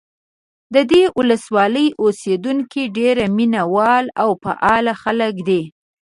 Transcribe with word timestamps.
د 0.73 0.75
دې 0.91 1.03
ولسوالۍ 1.17 1.87
اوسېدونکي 2.03 2.83
ډېر 2.97 3.15
مینه 3.37 3.61
وال 3.75 4.05
او 4.21 4.29
فعال 4.43 4.85
خلک 5.01 5.33
دي. 5.47 5.61